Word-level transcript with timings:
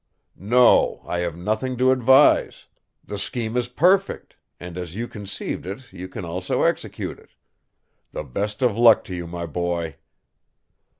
"No, 0.35 1.03
I 1.05 1.19
have 1.19 1.37
nothing 1.37 1.77
to 1.77 1.91
advise. 1.91 2.65
The 3.05 3.19
scheme 3.19 3.55
is 3.55 3.69
perfect, 3.69 4.35
and 4.59 4.75
as 4.75 4.95
you 4.95 5.07
conceived 5.07 5.63
it 5.67 5.93
you 5.93 6.07
can 6.07 6.25
also 6.25 6.63
execute 6.63 7.19
it. 7.19 7.35
The 8.11 8.23
best 8.23 8.63
of 8.63 8.75
luck 8.75 9.03
to 9.03 9.15
you, 9.15 9.27
my 9.27 9.45
boy." 9.45 9.97